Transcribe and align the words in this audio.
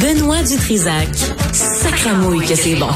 Benoît 0.00 0.42
Dutrisac. 0.42 1.14
Sacramouille 1.52 2.46
que 2.46 2.54
c'est 2.54 2.74
bon. 2.76 2.88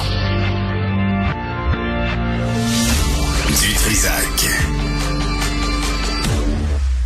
Dutrisac. 3.48 4.48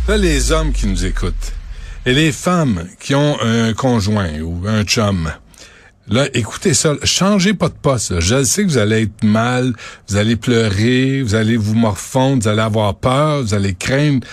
Là, 0.07 0.15
les 0.15 0.53
hommes 0.53 0.71
qui 0.71 0.87
nous 0.87 1.05
écoutent 1.05 1.53
et 2.05 2.13
les 2.13 2.31
femmes 2.31 2.87
qui 3.01 3.13
ont 3.13 3.41
un 3.41 3.73
conjoint 3.73 4.39
ou 4.39 4.63
un 4.65 4.83
chum, 4.83 5.31
là, 6.07 6.27
écoutez 6.33 6.73
ça, 6.73 6.93
changez 7.03 7.53
pas 7.53 7.67
de 7.67 7.73
poste. 7.73 8.21
Je 8.21 8.43
sais 8.45 8.63
que 8.63 8.69
vous 8.69 8.77
allez 8.77 9.01
être 9.01 9.23
mal, 9.23 9.73
vous 10.07 10.15
allez 10.15 10.37
pleurer, 10.37 11.21
vous 11.23 11.35
allez 11.35 11.57
vous 11.57 11.75
morfondre, 11.75 12.43
vous 12.43 12.47
allez 12.47 12.61
avoir 12.61 12.95
peur, 12.95 13.41
vous 13.41 13.53
allez 13.53 13.73
craindre, 13.73 14.25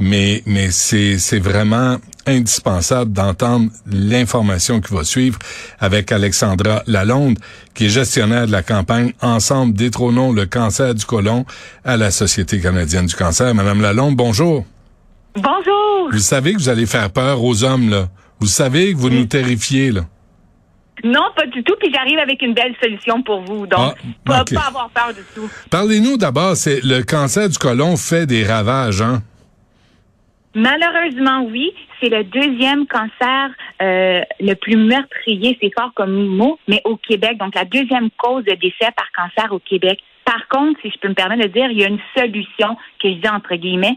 mais 0.00 0.42
mais 0.46 0.72
c'est 0.72 1.18
c'est 1.18 1.38
vraiment 1.38 1.98
indispensable 2.26 3.12
d'entendre 3.12 3.70
l'information 3.86 4.80
qui 4.80 4.94
va 4.94 5.04
suivre 5.04 5.38
avec 5.80 6.12
Alexandra 6.12 6.82
Lalonde, 6.86 7.38
qui 7.74 7.86
est 7.86 7.88
gestionnaire 7.88 8.46
de 8.46 8.52
la 8.52 8.62
campagne 8.62 9.12
Ensemble 9.20 9.74
détrônons 9.74 10.32
le 10.32 10.46
cancer 10.46 10.94
du 10.94 11.04
côlon 11.04 11.44
à 11.84 11.96
la 11.96 12.10
Société 12.10 12.60
canadienne 12.60 13.06
du 13.06 13.14
cancer. 13.14 13.54
Madame 13.54 13.80
Lalonde, 13.80 14.16
bonjour. 14.16 14.64
Bonjour. 15.34 16.10
Vous 16.12 16.18
savez 16.18 16.52
que 16.52 16.58
vous 16.58 16.68
allez 16.68 16.86
faire 16.86 17.10
peur 17.10 17.42
aux 17.42 17.64
hommes, 17.64 17.88
là. 17.90 18.08
Vous 18.40 18.46
savez 18.48 18.92
que 18.92 18.98
vous 18.98 19.08
nous 19.10 19.24
terrifiez, 19.24 19.92
là. 19.92 20.02
Non, 21.04 21.22
pas 21.34 21.46
du 21.46 21.64
tout. 21.64 21.74
Puis 21.80 21.90
j'arrive 21.92 22.18
avec 22.18 22.42
une 22.42 22.54
belle 22.54 22.74
solution 22.80 23.22
pour 23.22 23.42
vous. 23.42 23.66
Donc, 23.66 23.80
Ah, 23.80 23.94
pas, 24.24 24.44
pas 24.44 24.66
avoir 24.68 24.90
peur 24.90 25.08
du 25.14 25.22
tout. 25.34 25.48
Parlez-nous 25.70 26.16
d'abord, 26.16 26.56
c'est 26.56 26.84
le 26.84 27.02
cancer 27.02 27.48
du 27.48 27.58
côlon 27.58 27.96
fait 27.96 28.26
des 28.26 28.44
ravages, 28.44 29.00
hein? 29.02 29.22
Malheureusement, 30.54 31.44
oui. 31.50 31.72
C'est 32.00 32.08
le 32.08 32.24
deuxième 32.24 32.86
cancer 32.86 33.50
euh, 33.80 34.22
le 34.40 34.54
plus 34.54 34.76
meurtrier, 34.76 35.56
c'est 35.60 35.72
fort 35.76 35.92
comme 35.94 36.26
mot, 36.26 36.58
mais 36.68 36.80
au 36.84 36.96
Québec. 36.96 37.38
Donc, 37.38 37.54
la 37.54 37.64
deuxième 37.64 38.10
cause 38.10 38.44
de 38.44 38.54
décès 38.54 38.90
par 38.96 39.10
cancer 39.14 39.52
au 39.52 39.58
Québec. 39.58 39.98
Par 40.32 40.48
contre, 40.48 40.80
si 40.80 40.88
je 40.90 40.98
peux 40.98 41.08
me 41.08 41.14
permettre 41.14 41.42
de 41.42 41.48
dire, 41.52 41.66
il 41.70 41.78
y 41.78 41.84
a 41.84 41.88
une 41.88 41.98
solution 42.16 42.74
que 43.02 43.08
je 43.10 43.20
dis 43.20 43.28
entre 43.28 43.54
guillemets, 43.56 43.96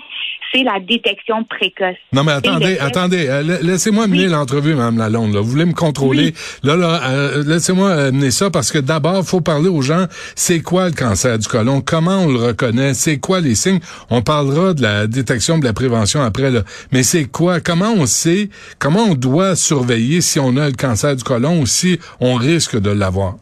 c'est 0.51 0.63
la 0.63 0.79
détection 0.81 1.45
précoce. 1.45 1.95
Non, 2.11 2.25
mais 2.25 2.33
attendez, 2.33 2.77
attendez. 2.77 3.27
euh, 3.29 3.41
la- 3.41 3.61
laissez-moi 3.61 4.07
mener 4.07 4.25
Oui. 4.25 4.31
l'entrevue, 4.31 4.75
Mme 4.75 4.97
Lalonde. 4.97 5.33
Là. 5.33 5.39
Vous 5.39 5.49
voulez 5.49 5.63
me 5.65 5.73
contrôler? 5.73 6.33
Là, 6.63 6.75
là, 6.75 7.01
euh, 7.09 7.43
laissez-moi 7.45 7.89
euh, 7.89 8.11
mener 8.11 8.31
ça 8.31 8.49
parce 8.51 8.69
que 8.73 8.79
d'abord, 8.79 9.23
faut 9.25 9.39
parler 9.39 9.69
aux 9.69 9.81
gens. 9.81 10.07
C'est 10.35 10.61
quoi 10.61 10.89
le 10.89 10.93
cancer 10.95 11.39
du 11.39 11.47
côlon? 11.47 11.79
Comment 11.81 12.23
on 12.23 12.31
le 12.31 12.39
reconnaît? 12.47 12.93
C'est 12.93 13.17
quoi 13.19 13.39
les 13.39 13.55
signes? 13.55 13.79
On 14.09 14.21
parlera 14.21 14.73
de 14.73 14.81
la 14.81 15.07
détection, 15.07 15.57
de 15.57 15.63
la 15.65 15.73
prévention 15.73 16.21
après, 16.21 16.51
là. 16.51 16.63
Mais 16.91 17.03
c'est 17.03 17.25
quoi? 17.31 17.61
Comment 17.61 17.93
on 17.95 18.05
sait? 18.05 18.49
Comment 18.77 19.03
on 19.11 19.15
doit 19.15 19.55
surveiller 19.55 20.19
si 20.19 20.39
on 20.41 20.57
a 20.57 20.67
le 20.67 20.75
cancer 20.75 21.15
du 21.15 21.23
côlon 21.23 21.61
ou 21.61 21.65
si 21.65 21.97
on 22.19 22.35
risque 22.35 22.77
de 22.77 22.91
l'avoir? 22.91 23.35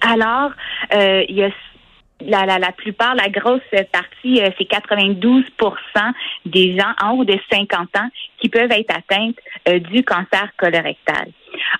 Alors, 0.00 0.50
euh, 0.94 1.22
il 1.28 1.36
y 1.36 1.44
a 1.44 1.50
la, 2.22 2.46
la, 2.46 2.58
la 2.58 2.72
plupart, 2.72 3.14
la 3.14 3.28
grosse 3.28 3.60
partie, 3.92 4.40
euh, 4.42 4.50
c'est 4.58 4.68
92% 4.68 5.44
des 6.46 6.76
gens 6.76 6.92
en 7.02 7.16
haut 7.16 7.24
de 7.24 7.38
50 7.50 7.80
ans 7.96 8.08
qui 8.40 8.48
peuvent 8.48 8.70
être 8.72 8.94
atteintes 8.96 9.36
euh, 9.68 9.78
du 9.78 10.02
cancer 10.04 10.48
colorectal. 10.56 11.28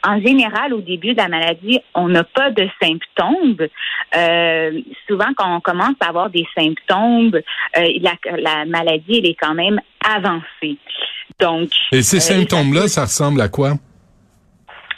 En 0.05 0.21
général, 0.21 0.75
au 0.75 0.81
début 0.81 1.13
de 1.13 1.19
la 1.19 1.29
maladie, 1.29 1.81
on 1.95 2.09
n'a 2.09 2.25
pas 2.25 2.51
de 2.51 2.69
symptômes. 2.83 3.57
Euh, 4.17 4.81
souvent, 5.09 5.33
quand 5.37 5.57
on 5.57 5.61
commence 5.61 5.95
à 6.01 6.09
avoir 6.09 6.31
des 6.31 6.47
symptômes, 6.57 7.35
euh, 7.35 7.89
la, 8.01 8.15
la 8.37 8.65
maladie, 8.65 9.19
elle 9.19 9.27
est 9.27 9.37
quand 9.41 9.55
même 9.55 9.81
avancée. 10.05 10.77
Donc, 11.39 11.71
Et 11.93 12.03
ces 12.03 12.17
euh, 12.17 12.21
symptômes-là, 12.21 12.89
ça 12.89 13.03
ressemble 13.03 13.41
à 13.41 13.49
quoi? 13.49 13.75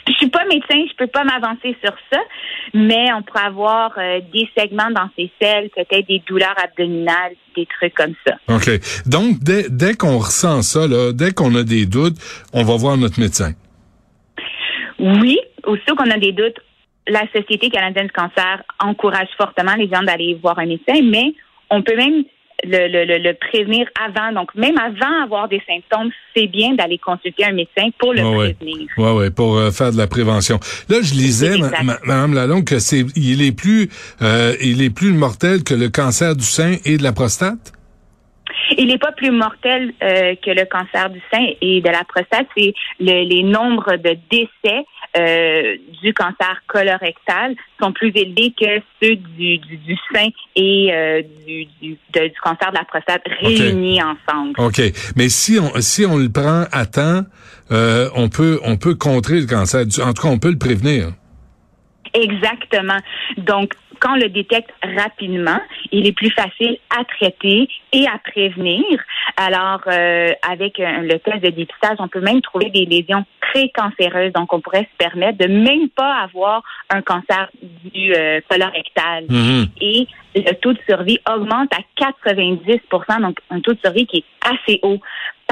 Je 0.07 0.13
suis 0.13 0.29
pas 0.29 0.43
médecin, 0.45 0.83
je 0.89 0.95
peux 0.97 1.07
pas 1.07 1.23
m'avancer 1.23 1.75
sur 1.83 1.93
ça, 2.11 2.19
mais 2.73 3.11
on 3.13 3.21
pourrait 3.21 3.45
avoir 3.45 3.91
euh, 3.97 4.19
des 4.33 4.49
segments 4.57 4.91
dans 4.91 5.09
ces 5.17 5.31
selles, 5.41 5.69
peut-être 5.69 6.07
des 6.07 6.21
douleurs 6.27 6.55
abdominales, 6.61 7.33
des 7.55 7.65
trucs 7.65 7.93
comme 7.93 8.13
ça. 8.25 8.35
OK. 8.49 8.69
Donc, 9.05 9.39
dès, 9.39 9.69
dès 9.69 9.93
qu'on 9.93 10.17
ressent 10.17 10.61
ça, 10.61 10.87
là, 10.87 11.13
dès 11.13 11.31
qu'on 11.31 11.55
a 11.55 11.63
des 11.63 11.85
doutes, 11.85 12.17
on 12.53 12.63
va 12.63 12.75
voir 12.75 12.97
notre 12.97 13.19
médecin. 13.19 13.53
Oui, 14.99 15.39
aussitôt 15.65 15.95
qu'on 15.95 16.11
a 16.11 16.17
des 16.17 16.31
doutes, 16.31 16.59
la 17.07 17.21
Société 17.35 17.69
canadienne 17.69 18.07
du 18.07 18.13
cancer 18.13 18.63
encourage 18.79 19.27
fortement 19.37 19.75
les 19.75 19.89
gens 19.89 20.03
d'aller 20.03 20.37
voir 20.41 20.59
un 20.59 20.65
médecin, 20.65 21.01
mais 21.03 21.33
on 21.69 21.81
peut 21.81 21.95
même 21.95 22.23
le, 22.65 22.87
le, 22.87 23.05
le, 23.05 23.17
le 23.19 23.33
prévenir 23.33 23.87
avant. 24.03 24.31
Donc, 24.33 24.53
même 24.55 24.77
avant 24.77 25.21
d'avoir 25.21 25.47
des 25.47 25.61
symptômes, 25.67 26.11
c'est 26.35 26.47
bien 26.47 26.73
d'aller 26.73 26.97
consulter 26.97 27.45
un 27.45 27.53
médecin 27.53 27.89
pour 27.97 28.13
le 28.13 28.21
prévenir. 28.21 28.87
Ouais, 28.97 29.11
ouais, 29.11 29.31
pour 29.31 29.57
euh, 29.57 29.71
faire 29.71 29.91
de 29.91 29.97
la 29.97 30.07
prévention. 30.07 30.59
Là, 30.89 30.97
je 31.01 31.13
lisais, 31.13 31.57
Madame 31.83 32.33
Lalonde, 32.33 32.65
que 32.65 32.79
c'est, 32.79 33.05
il 33.15 33.41
est 33.41 33.51
plus, 33.51 33.89
euh, 34.21 34.55
il 34.61 34.81
est 34.81 34.89
plus 34.89 35.11
mortel 35.13 35.63
que 35.63 35.73
le 35.73 35.89
cancer 35.89 36.35
du 36.35 36.45
sein 36.45 36.75
et 36.85 36.97
de 36.97 37.03
la 37.03 37.11
prostate? 37.13 37.73
Il 38.77 38.87
n'est 38.87 38.97
pas 38.97 39.11
plus 39.11 39.31
mortel 39.31 39.93
euh, 40.03 40.35
que 40.43 40.51
le 40.51 40.65
cancer 40.65 41.09
du 41.09 41.21
sein 41.31 41.45
et 41.61 41.81
de 41.81 41.89
la 41.89 42.03
prostate. 42.03 42.47
C'est 42.57 42.73
le- 42.99 43.23
les 43.27 43.43
nombres 43.43 43.95
de 43.97 44.17
décès 44.29 44.85
euh, 45.15 45.75
du 46.01 46.13
cancer 46.13 46.61
colorectal 46.67 47.55
sont 47.79 47.91
plus 47.91 48.11
élevés 48.15 48.51
que 48.59 48.81
ceux 49.01 49.15
du, 49.15 49.59
du, 49.59 49.77
du 49.77 49.95
sein 50.13 50.27
et 50.55 50.89
euh, 50.91 51.21
du, 51.45 51.65
du, 51.81 51.97
de- 52.13 52.27
du 52.27 52.39
cancer 52.41 52.71
de 52.71 52.77
la 52.77 52.83
prostate 52.85 53.21
réunis 53.41 53.99
ensemble. 54.01 54.53
OK. 54.57 54.81
Mais 55.15 55.29
si 55.29 55.59
on, 55.59 55.79
si 55.81 56.05
on 56.05 56.17
le 56.17 56.29
prend 56.29 56.63
à 56.71 56.85
temps, 56.85 57.21
euh, 57.71 58.09
on 58.15 58.29
peut, 58.29 58.59
on 58.63 58.77
peut 58.77 58.95
contrer 58.95 59.39
le 59.41 59.45
cancer 59.45 59.81
en 60.01 60.13
tout 60.13 60.21
cas, 60.23 60.29
on 60.29 60.39
peut 60.39 60.51
le 60.51 60.57
prévenir. 60.57 61.09
Exactement. 62.13 62.97
Donc, 63.37 63.73
quand 63.99 64.13
on 64.13 64.15
le 64.15 64.29
détecte 64.29 64.71
rapidement, 64.83 65.59
il 65.91 66.07
est 66.07 66.11
plus 66.11 66.31
facile 66.31 66.77
à 66.97 67.03
traiter 67.05 67.67
et 67.91 68.05
à 68.07 68.17
prévenir. 68.17 68.85
Alors, 69.37 69.81
euh, 69.87 70.29
avec 70.49 70.79
euh, 70.79 71.01
le 71.01 71.19
test 71.19 71.43
de 71.43 71.49
dépistage, 71.49 71.97
on 71.99 72.07
peut 72.07 72.21
même 72.21 72.41
trouver 72.41 72.69
des 72.69 72.85
lésions 72.85 73.25
précancéreuses. 73.41 74.33
Donc, 74.33 74.51
on 74.53 74.61
pourrait 74.61 74.87
se 74.91 74.97
permettre 74.97 75.37
de 75.37 75.47
même 75.47 75.89
pas 75.89 76.21
avoir 76.23 76.63
un 76.89 77.01
cancer 77.01 77.49
du 77.61 78.13
euh, 78.13 78.41
colorectal. 78.49 79.25
Mhm. 79.29 79.67
Et 79.81 80.07
le 80.35 80.53
taux 80.53 80.73
de 80.73 80.79
survie 80.87 81.19
augmente 81.31 81.69
à 81.73 81.81
90% 82.01 83.21
donc 83.21 83.37
un 83.49 83.59
taux 83.59 83.73
de 83.73 83.79
survie 83.79 84.07
qui 84.07 84.17
est 84.17 84.25
assez 84.41 84.79
haut. 84.81 84.99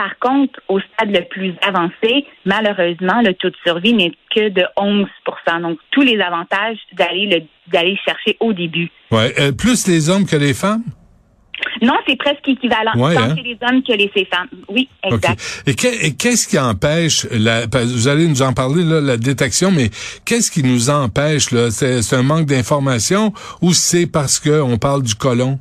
Par 0.01 0.17
contre, 0.17 0.59
au 0.67 0.79
stade 0.79 1.11
le 1.11 1.23
plus 1.29 1.53
avancé, 1.61 2.25
malheureusement, 2.43 3.21
le 3.21 3.35
taux 3.35 3.51
de 3.51 3.55
survie 3.63 3.93
n'est 3.93 4.13
que 4.35 4.49
de 4.49 4.63
11% 4.75 5.61
Donc, 5.61 5.77
tous 5.91 6.01
les 6.01 6.19
avantages 6.19 6.79
d'aller 6.93 7.27
le 7.27 7.71
d'aller 7.71 7.95
chercher 8.03 8.35
au 8.39 8.51
début. 8.51 8.89
Ouais. 9.11 9.31
Euh, 9.39 9.51
plus 9.51 9.87
les 9.87 10.09
hommes 10.09 10.25
que 10.25 10.35
les 10.35 10.55
femmes? 10.55 10.81
Non, 11.83 11.93
c'est 12.07 12.15
presque 12.17 12.47
équivalent. 12.47 12.93
Ouais, 12.95 13.13
tant 13.13 13.21
hein? 13.25 13.35
les 13.43 13.55
hommes 13.61 13.83
que 13.83 13.93
les 13.93 14.09
femmes. 14.25 14.47
Oui, 14.69 14.89
exact. 15.03 15.63
Et 15.67 15.75
que- 15.75 16.05
et 16.07 16.15
qu'est-ce 16.15 16.47
qui 16.47 16.57
empêche 16.57 17.27
la, 17.29 17.67
vous 17.67 18.07
allez 18.07 18.27
nous 18.27 18.41
en 18.41 18.53
parler 18.53 18.83
là, 18.83 19.01
la 19.01 19.17
détection, 19.17 19.69
mais 19.69 19.89
qu'est-ce 20.25 20.49
qui 20.49 20.63
nous 20.63 20.89
empêche 20.89 21.51
là? 21.51 21.69
C'est 21.69 22.15
un 22.15 22.23
manque 22.23 22.47
d'information 22.47 23.33
ou 23.61 23.71
c'est 23.73 24.07
parce 24.07 24.39
que 24.39 24.61
on 24.61 24.79
parle 24.79 25.03
du 25.03 25.13
colon? 25.13 25.59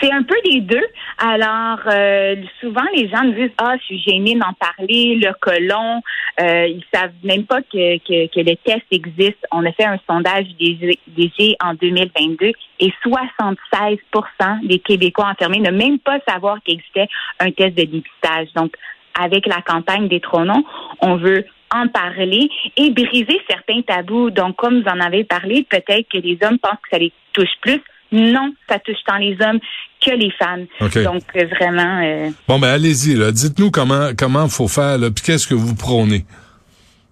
C'est 0.00 0.12
un 0.12 0.22
peu 0.22 0.34
les 0.50 0.60
deux. 0.60 0.84
Alors, 1.18 1.78
euh, 1.86 2.36
souvent, 2.60 2.84
les 2.94 3.08
gens 3.08 3.24
me 3.24 3.32
disent 3.32 3.54
Ah, 3.56 3.74
je 3.78 3.84
suis 3.84 3.98
gênée 4.00 4.34
d'en 4.34 4.52
parler, 4.52 5.16
le 5.16 5.32
colon. 5.40 6.02
Euh, 6.40 6.66
ils 6.66 6.84
savent 6.92 7.12
même 7.24 7.44
pas 7.44 7.62
que, 7.62 7.96
que, 7.98 8.26
que 8.26 8.40
le 8.40 8.54
test 8.56 8.84
existe. 8.90 9.38
On 9.50 9.64
a 9.64 9.72
fait 9.72 9.84
un 9.84 9.98
sondage 10.06 10.46
DG 10.58 11.56
en 11.62 11.72
2022 11.72 12.52
et 12.80 12.92
76% 13.02 14.66
des 14.66 14.78
Québécois 14.80 15.30
enfermés 15.30 15.60
ne 15.60 15.70
même 15.70 15.98
pas 15.98 16.18
savoir 16.28 16.62
qu'il 16.62 16.74
existait 16.74 17.08
un 17.40 17.50
test 17.50 17.74
de 17.76 17.84
dépistage. 17.84 18.48
Donc, 18.54 18.76
avec 19.18 19.46
la 19.46 19.62
campagne 19.62 20.08
des 20.08 20.20
Tronons, 20.20 20.64
on 21.00 21.16
veut 21.16 21.46
en 21.74 21.88
parler 21.88 22.50
et 22.76 22.90
briser 22.90 23.40
certains 23.48 23.80
tabous. 23.80 24.30
Donc, 24.30 24.56
comme 24.56 24.82
vous 24.82 24.88
en 24.88 25.00
avez 25.00 25.24
parlé, 25.24 25.66
peut-être 25.68 26.08
que 26.10 26.18
les 26.18 26.38
hommes 26.42 26.58
pensent 26.58 26.78
que 26.82 26.90
ça 26.90 26.98
les 26.98 27.12
touche 27.32 27.56
plus, 27.62 27.80
non, 28.12 28.54
ça 28.68 28.78
touche 28.78 29.02
tant 29.06 29.16
les 29.16 29.36
hommes 29.42 29.58
que 30.06 30.14
les 30.14 30.30
femmes. 30.32 30.66
Donc 30.80 31.22
euh, 31.36 31.46
vraiment. 31.58 32.00
Euh, 32.02 32.30
bon 32.48 32.58
ben 32.58 32.68
allez-y 32.68 33.14
là, 33.14 33.32
dites-nous 33.32 33.70
comment 33.70 34.10
comment 34.16 34.48
faut 34.48 34.68
faire 34.68 34.98
là, 34.98 35.10
puis 35.10 35.24
qu'est-ce 35.24 35.46
que 35.46 35.54
vous 35.54 35.74
prônez? 35.74 36.24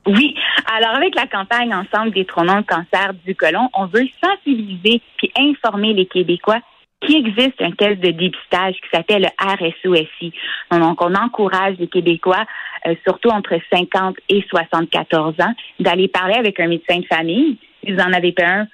Oui. 0.07 0.35
Alors, 0.77 0.95
avec 0.97 1.15
la 1.15 1.27
campagne 1.27 1.75
Ensemble 1.75 2.13
détrônons 2.13 2.57
le 2.57 2.63
cancer 2.63 3.13
du 3.25 3.35
côlon, 3.35 3.69
on 3.75 3.87
veut 3.87 4.07
sensibiliser 4.23 5.01
puis 5.17 5.33
informer 5.37 5.95
les 5.95 6.07
Québécois 6.07 6.61
qu'il 7.01 7.27
existe 7.27 7.61
un 7.61 7.71
test 7.71 8.01
de 8.01 8.11
dépistage 8.11 8.75
qui 8.75 8.89
s'appelle 8.93 9.23
le 9.23 9.47
RSOSI. 9.47 10.33
Donc, 10.71 11.03
on 11.03 11.15
encourage 11.15 11.77
les 11.79 11.87
Québécois, 11.87 12.45
euh, 12.87 12.95
surtout 13.07 13.29
entre 13.29 13.57
50 13.73 14.17
et 14.29 14.45
74 14.49 15.35
ans, 15.41 15.55
d'aller 15.81 16.09
parler 16.09 16.35
avec 16.35 16.59
un 16.61 16.69
médecin 16.69 16.99
de 16.99 17.07
famille. 17.07 17.59
Ils 17.83 18.01
en 18.01 18.13
avaient 18.13 18.33
pas 18.33 18.47
un. 18.47 18.67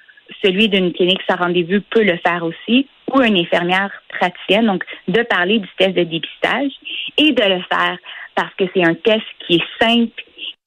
Celui 0.43 0.69
d'une 0.69 0.93
clinique 0.93 1.21
sans 1.29 1.35
rendez-vous 1.35 1.81
peut 1.89 2.03
le 2.03 2.17
faire 2.25 2.43
aussi, 2.43 2.87
ou 3.13 3.21
une 3.21 3.37
infirmière 3.37 3.91
praticienne. 4.09 4.67
Donc, 4.67 4.83
de 5.07 5.21
parler 5.23 5.59
du 5.59 5.67
test 5.77 5.95
de 5.95 6.03
dépistage 6.03 6.71
et 7.17 7.31
de 7.31 7.43
le 7.43 7.61
faire 7.71 7.97
parce 8.35 8.53
que 8.55 8.65
c'est 8.73 8.83
un 8.83 8.93
test 8.93 9.25
qui 9.45 9.55
est 9.55 9.83
simple, 9.83 10.23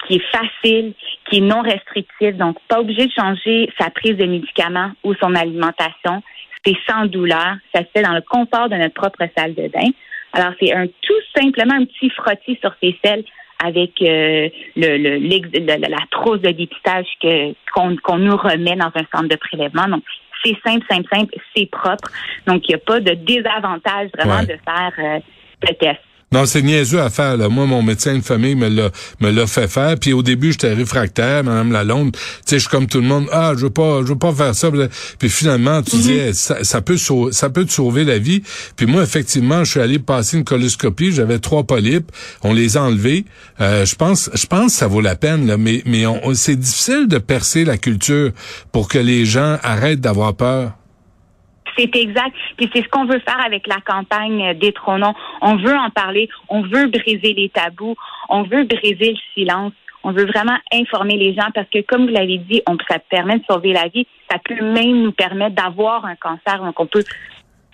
qui 0.06 0.16
est 0.16 0.24
facile, 0.30 0.92
qui 1.28 1.38
est 1.38 1.40
non 1.40 1.62
restrictif, 1.62 2.36
donc 2.36 2.56
pas 2.68 2.80
obligé 2.80 3.06
de 3.06 3.12
changer 3.12 3.72
sa 3.78 3.90
prise 3.90 4.16
de 4.16 4.26
médicaments 4.26 4.92
ou 5.02 5.14
son 5.14 5.34
alimentation. 5.34 6.22
C'est 6.64 6.76
sans 6.88 7.06
douleur, 7.06 7.56
ça 7.74 7.80
se 7.80 7.88
fait 7.94 8.02
dans 8.02 8.12
le 8.12 8.22
confort 8.22 8.68
de 8.68 8.76
notre 8.76 8.94
propre 8.94 9.24
salle 9.36 9.54
de 9.54 9.68
bain. 9.68 9.90
Alors 10.32 10.52
c'est 10.60 10.72
un 10.72 10.86
tout 10.86 11.20
simplement 11.36 11.74
un 11.74 11.84
petit 11.84 12.10
frottis 12.10 12.58
sur 12.60 12.74
ses 12.82 12.98
selles 13.04 13.24
avec 13.62 13.92
euh, 14.02 14.48
la 14.76 16.06
trousse 16.10 16.40
de 16.40 16.50
dépistage 16.50 17.06
qu'on 17.72 18.18
nous 18.18 18.36
remet 18.36 18.76
dans 18.76 18.90
un 18.94 19.06
centre 19.14 19.28
de 19.28 19.36
prélèvement. 19.36 19.88
Donc 19.88 20.02
c'est 20.44 20.56
simple, 20.64 20.84
simple, 20.90 21.08
simple, 21.12 21.34
c'est 21.56 21.66
propre. 21.70 22.10
Donc 22.46 22.68
il 22.68 22.72
n'y 22.72 22.74
a 22.74 22.78
pas 22.78 23.00
de 23.00 23.12
désavantage 23.14 24.10
vraiment 24.16 24.42
de 24.42 24.56
faire 24.64 24.92
euh, 24.98 25.20
ce 25.66 25.72
test. 25.74 26.00
Non, 26.34 26.46
c'est 26.46 26.62
niaiseux 26.62 27.00
à 27.00 27.10
faire. 27.10 27.36
Là. 27.36 27.48
Moi, 27.48 27.64
mon 27.66 27.80
médecin 27.80 28.16
de 28.16 28.20
famille 28.20 28.56
me 28.56 28.68
l'a 28.68 28.90
me 29.20 29.30
l'a 29.30 29.46
fait 29.46 29.68
faire. 29.68 29.96
Puis 29.96 30.12
au 30.12 30.24
début, 30.24 30.50
j'étais 30.50 30.72
réfractaire, 30.72 31.44
Madame 31.44 31.70
Lalonde. 31.70 32.10
Tu 32.10 32.20
sais, 32.44 32.56
je 32.56 32.62
suis 32.62 32.68
comme 32.68 32.88
tout 32.88 33.00
le 33.00 33.06
monde. 33.06 33.28
Ah, 33.30 33.52
je 33.56 33.62
veux 33.62 33.70
pas, 33.70 34.00
je 34.02 34.08
veux 34.08 34.18
pas 34.18 34.32
faire 34.32 34.52
ça. 34.52 34.68
Puis 35.20 35.28
finalement, 35.28 35.80
tu 35.80 35.94
dis, 35.94 36.14
mhm. 36.14 36.32
ça, 36.32 36.80
peut 36.80 36.96
ça 37.30 37.50
peut 37.50 37.64
te 37.64 37.72
sauver 37.72 38.02
la 38.02 38.18
vie. 38.18 38.42
Puis 38.74 38.86
moi, 38.86 39.04
effectivement, 39.04 39.62
je 39.62 39.70
suis 39.70 39.80
allé 39.80 40.00
passer 40.00 40.36
une 40.36 40.42
coloscopie. 40.42 41.12
J'avais 41.12 41.38
trois 41.38 41.62
polypes. 41.62 42.10
On 42.42 42.52
les 42.52 42.76
a 42.76 42.82
enlevés. 42.82 43.26
Euh, 43.60 43.86
je 43.86 43.94
pense, 43.94 44.28
je 44.34 44.46
pense 44.46 44.72
que 44.72 44.78
ça 44.78 44.88
vaut 44.88 45.00
la 45.00 45.14
peine. 45.14 45.46
Là, 45.46 45.56
mais 45.56 45.84
mais 45.86 46.04
c'est 46.34 46.56
difficile 46.56 47.06
de 47.06 47.18
percer 47.18 47.64
la 47.64 47.78
culture 47.78 48.32
pour 48.72 48.88
que 48.88 48.98
les 48.98 49.24
gens 49.24 49.58
arrêtent 49.62 50.00
d'avoir 50.00 50.34
peur. 50.34 50.72
C'est 51.76 51.94
exact. 51.96 52.34
Puis 52.56 52.70
c'est 52.72 52.82
ce 52.82 52.88
qu'on 52.88 53.04
veut 53.04 53.20
faire 53.20 53.40
avec 53.44 53.66
la 53.66 53.80
campagne 53.80 54.54
Détrônons. 54.58 55.14
On 55.40 55.56
veut 55.56 55.76
en 55.76 55.90
parler. 55.90 56.28
On 56.48 56.62
veut 56.62 56.86
briser 56.86 57.34
les 57.34 57.48
tabous. 57.48 57.96
On 58.28 58.42
veut 58.42 58.64
briser 58.64 59.12
le 59.12 59.18
silence. 59.34 59.72
On 60.06 60.12
veut 60.12 60.26
vraiment 60.26 60.56
informer 60.70 61.16
les 61.16 61.32
gens 61.34 61.48
parce 61.54 61.68
que, 61.70 61.80
comme 61.80 62.02
vous 62.02 62.12
l'avez 62.12 62.36
dit, 62.36 62.62
ça 62.88 62.98
permet 62.98 63.38
de 63.38 63.44
sauver 63.48 63.72
la 63.72 63.88
vie. 63.88 64.06
Ça 64.30 64.38
peut 64.44 64.62
même 64.62 65.02
nous 65.02 65.12
permettre 65.12 65.56
d'avoir 65.56 66.04
un 66.04 66.14
cancer. 66.16 66.62
Donc, 66.62 66.78
on 66.78 66.86
peut 66.86 67.04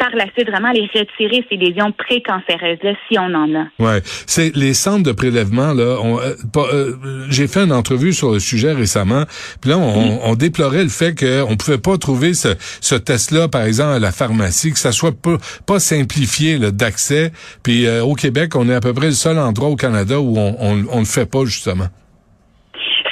par 0.01 0.17
la 0.17 0.25
suite 0.33 0.49
vraiment 0.49 0.73
les 0.73 0.89
retirer 0.95 1.45
ces 1.51 1.57
lésions 1.57 1.93
précancéreuses 1.93 2.79
là 2.83 2.93
si 3.07 3.19
on 3.19 3.35
en 3.35 3.55
a. 3.55 3.67
Ouais, 3.79 4.01
c'est 4.27 4.57
les 4.57 4.73
centres 4.73 5.03
de 5.03 5.13
prélèvement 5.13 5.75
là. 5.75 5.99
Euh, 6.01 6.35
euh, 6.57 6.97
j'ai 7.29 7.47
fait 7.47 7.61
une 7.61 7.73
entrevue 7.73 8.15
sur 8.15 8.33
le 8.33 8.41
sujet 8.41 8.73
récemment. 8.73 9.25
Puis 9.61 9.71
là, 9.71 9.77
on, 9.79 10.35
déplorait 10.35 10.83
le 10.83 10.89
fait 10.89 11.15
qu'on 11.15 11.57
pouvait 11.57 11.79
pas 11.79 11.99
trouver 11.99 12.33
ce, 12.33 12.49
ce 12.81 12.95
test-là, 12.95 13.49
par 13.49 13.63
exemple, 13.63 13.93
à 13.93 13.99
la 13.99 14.13
pharmacie, 14.13 14.73
que 14.73 14.79
ça 14.79 14.93
soit 14.93 15.13
pas, 15.13 15.37
pas 15.67 15.79
simplifié 15.79 16.59
d'accès. 16.59 17.33
Puis 17.63 17.87
euh, 17.87 18.03
au 18.03 18.15
Québec, 18.15 18.57
on 18.57 18.69
est 18.69 18.75
à 18.75 18.81
peu 18.81 18.95
près 18.95 19.07
le 19.07 19.13
seul 19.13 19.39
endroit 19.39 19.69
au 19.69 19.77
Canada 19.77 20.19
où 20.19 20.39
on, 20.39 20.57
on, 20.59 20.85
on 20.91 20.99
le 21.01 21.05
fait 21.05 21.27
pas 21.27 21.45
justement. 21.45 21.89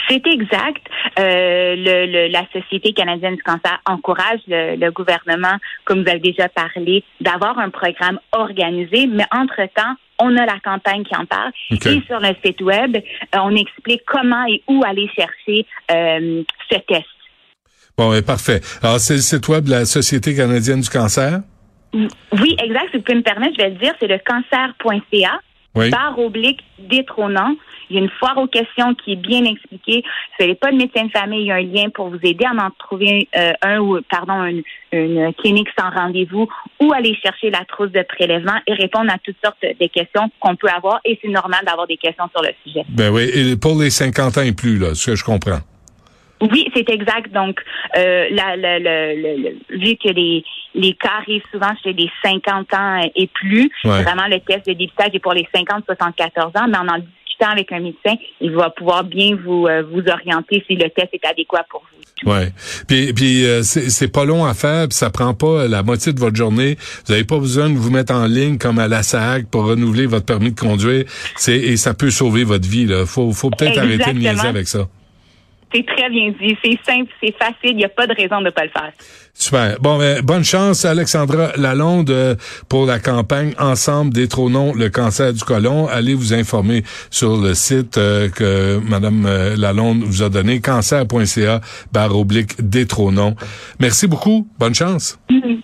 C'est 0.08 0.26
exact. 0.26 0.86
Euh, 1.18 1.74
le, 1.76 2.28
la 2.28 2.44
Société 2.52 2.92
canadienne 2.92 3.36
du 3.36 3.42
cancer 3.42 3.78
encourage 3.86 4.40
le, 4.46 4.90
gouvernement, 4.90 5.56
comme 5.84 6.02
vous 6.02 6.08
avez 6.08 6.20
déjà 6.20 6.48
parlé, 6.48 7.04
d'avoir 7.20 7.58
un 7.58 7.70
programme 7.70 8.18
organisé, 8.32 9.06
mais 9.06 9.26
entre-temps, 9.30 9.94
on 10.18 10.36
a 10.36 10.46
la 10.46 10.58
campagne 10.64 11.04
qui 11.04 11.14
en 11.14 11.26
parle. 11.26 11.52
Et 11.70 12.02
sur 12.06 12.20
le 12.20 12.34
site 12.44 12.60
web, 12.60 12.96
euh, 12.96 13.38
on 13.40 13.54
explique 13.54 14.02
comment 14.06 14.44
et 14.46 14.62
où 14.66 14.82
aller 14.84 15.08
chercher 15.14 15.66
euh, 15.90 16.42
ce 16.70 16.78
test. 16.78 17.04
Bon, 17.96 18.14
et 18.14 18.22
parfait. 18.22 18.60
Alors, 18.82 18.98
c'est 18.98 19.14
le 19.14 19.20
site 19.20 19.48
web 19.48 19.64
de 19.64 19.70
la 19.70 19.84
Société 19.84 20.34
canadienne 20.34 20.80
du 20.80 20.88
cancer? 20.88 21.40
Oui, 21.92 22.56
exact. 22.62 22.90
Si 22.90 22.96
vous 22.96 23.02
pouvez 23.02 23.18
me 23.18 23.22
permettre, 23.22 23.54
je 23.58 23.64
vais 23.64 23.70
le 23.70 23.76
dire, 23.76 23.92
c'est 23.98 24.06
le 24.06 24.18
cancer.ca, 24.24 25.40
oui. 25.74 25.90
barre 25.90 26.18
oblique 26.18 26.62
détrônant. 26.78 27.54
Il 27.90 27.96
y 27.96 27.98
a 27.98 28.02
une 28.02 28.10
foire 28.10 28.36
aux 28.38 28.46
questions 28.46 28.94
qui 28.94 29.12
est 29.12 29.16
bien 29.16 29.44
expliquée. 29.44 30.02
Si 30.02 30.38
vous 30.38 30.44
n'avez 30.44 30.54
pas 30.54 30.70
de 30.70 30.76
médecin 30.76 31.04
de 31.04 31.10
famille, 31.10 31.40
il 31.40 31.46
y 31.46 31.52
a 31.52 31.56
un 31.56 31.62
lien 31.62 31.88
pour 31.90 32.08
vous 32.08 32.18
aider 32.22 32.44
à 32.44 32.52
en 32.52 32.70
trouver 32.78 33.28
euh, 33.36 33.52
un 33.62 33.78
ou 33.78 34.00
pardon 34.10 34.44
une, 34.44 34.62
clinique 35.34 35.68
sans 35.78 35.90
rendez-vous 35.90 36.48
ou 36.80 36.92
aller 36.94 37.14
chercher 37.22 37.50
la 37.50 37.64
trousse 37.66 37.92
de 37.92 38.02
prélèvement 38.02 38.58
et 38.66 38.72
répondre 38.72 39.12
à 39.12 39.18
toutes 39.18 39.36
sortes 39.44 39.60
de 39.62 39.86
questions 39.86 40.30
qu'on 40.40 40.56
peut 40.56 40.68
avoir. 40.74 41.00
Et 41.04 41.18
c'est 41.20 41.28
normal 41.28 41.60
d'avoir 41.66 41.86
des 41.86 41.98
questions 41.98 42.24
sur 42.34 42.42
le 42.42 42.50
sujet. 42.64 42.84
Ben 42.88 43.10
oui, 43.10 43.30
et 43.34 43.56
pour 43.56 43.78
les 43.78 43.90
50 43.90 44.38
ans 44.38 44.42
et 44.42 44.52
plus, 44.52 44.78
là, 44.78 44.94
ce 44.94 45.10
que 45.10 45.16
je 45.16 45.24
comprends. 45.24 45.60
Oui, 46.40 46.70
c'est 46.74 46.88
exact. 46.88 47.32
Donc, 47.32 47.60
euh, 47.96 48.26
la, 48.30 48.56
la, 48.56 48.78
vu 49.70 49.96
que 49.96 50.08
les, 50.08 50.44
les 50.74 50.94
cas 50.94 51.18
arrivent 51.18 51.42
souvent 51.50 51.72
chez 51.82 51.92
les 51.92 52.10
50 52.24 52.74
ans 52.74 53.10
et 53.14 53.26
plus, 53.26 53.70
vraiment 53.84 54.26
le 54.28 54.38
test 54.40 54.66
de 54.66 54.72
dépistage 54.72 55.10
est 55.14 55.18
pour 55.18 55.32
les 55.32 55.48
50-74 55.54 56.58
ans, 56.58 56.68
mais 56.68 56.78
on 56.78 56.88
en 56.88 56.98
avec 57.46 57.72
un 57.72 57.80
médecin, 57.80 58.14
il 58.40 58.52
va 58.52 58.70
pouvoir 58.70 59.04
bien 59.04 59.36
vous 59.44 59.66
euh, 59.66 59.82
vous 59.82 60.02
orienter 60.08 60.64
si 60.66 60.74
le 60.74 60.88
test 60.90 61.08
est 61.12 61.26
adéquat 61.26 61.64
pour 61.70 61.82
vous. 61.82 62.30
Ouais. 62.30 62.52
Puis 62.86 63.12
puis 63.12 63.46
euh, 63.46 63.62
c'est 63.62 64.12
pas 64.12 64.24
long 64.24 64.44
à 64.44 64.54
faire, 64.54 64.88
puis 64.88 64.96
ça 64.96 65.10
prend 65.10 65.34
pas 65.34 65.68
la 65.68 65.82
moitié 65.82 66.12
de 66.12 66.18
votre 66.18 66.36
journée. 66.36 66.76
Vous 67.06 67.12
n'avez 67.12 67.24
pas 67.24 67.38
besoin 67.38 67.70
de 67.70 67.76
vous 67.76 67.90
mettre 67.90 68.12
en 68.12 68.26
ligne 68.26 68.58
comme 68.58 68.78
à 68.78 68.88
la 68.88 69.02
SAC 69.02 69.46
pour 69.50 69.64
renouveler 69.64 70.06
votre 70.06 70.26
permis 70.26 70.52
de 70.52 70.58
conduire. 70.58 71.04
C'est 71.36 71.56
et 71.56 71.76
ça 71.76 71.94
peut 71.94 72.10
sauver 72.10 72.44
votre 72.44 72.68
vie 72.68 72.86
là. 72.86 73.06
Faut 73.06 73.32
faut 73.32 73.50
peut-être 73.50 73.78
arrêter 73.78 74.12
de 74.12 74.18
niaiser 74.18 74.48
avec 74.48 74.68
ça. 74.68 74.88
C'est 75.72 75.84
très 75.84 76.08
bien 76.08 76.32
dit. 76.40 76.56
C'est 76.64 76.78
simple, 76.86 77.12
c'est 77.22 77.34
facile. 77.36 77.72
Il 77.72 77.76
n'y 77.76 77.84
a 77.84 77.88
pas 77.88 78.06
de 78.06 78.14
raison 78.14 78.38
de 78.38 78.46
ne 78.46 78.50
pas 78.50 78.64
le 78.64 78.70
faire. 78.70 78.92
Super. 79.34 79.78
Bon, 79.80 79.98
ben, 79.98 80.20
bonne 80.22 80.44
chance, 80.44 80.84
Alexandra 80.84 81.52
Lalonde, 81.56 82.10
euh, 82.10 82.34
pour 82.68 82.86
la 82.86 82.98
campagne 82.98 83.54
Ensemble 83.58 84.12
détrônons 84.12 84.74
le 84.74 84.88
cancer 84.88 85.32
du 85.32 85.44
côlon. 85.44 85.86
Allez 85.86 86.14
vous 86.14 86.34
informer 86.34 86.82
sur 87.10 87.36
le 87.36 87.54
site 87.54 87.98
euh, 87.98 88.28
que 88.30 88.80
Madame 88.88 89.26
euh, 89.26 89.56
Lalonde 89.56 90.02
vous 90.02 90.22
a 90.22 90.28
donné, 90.28 90.60
cancer.ca 90.60 91.60
barre 91.92 92.16
oblique 92.16 92.60
détrônons. 92.60 93.36
Merci 93.78 94.06
beaucoup. 94.06 94.48
Bonne 94.58 94.74
chance. 94.74 95.18
Mm-hmm. 95.30 95.60